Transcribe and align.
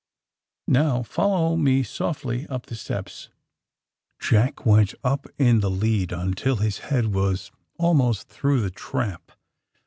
Now, 0.67 1.03
follow 1.03 1.55
me 1.55 1.83
softly 1.83 2.47
up 2.47 2.65
the 2.65 2.73
steps." 2.75 3.29
Jack 4.19 4.65
went 4.65 4.95
up 5.03 5.27
in 5.37 5.59
the 5.59 5.69
lead 5.69 6.11
until 6.11 6.55
his 6.55 6.79
head 6.89 7.13
was 7.13 7.51
almost 7.77 8.27
through 8.27 8.61
the 8.61 8.71
trap. 8.71 9.31